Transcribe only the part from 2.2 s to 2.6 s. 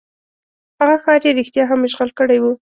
وو.